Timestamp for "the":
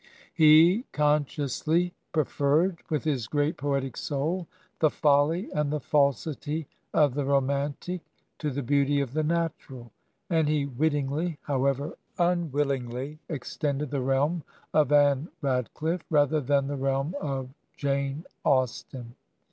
4.79-4.89, 5.71-5.79, 7.13-7.23, 8.49-8.63, 9.13-9.21, 13.91-14.01, 16.65-16.77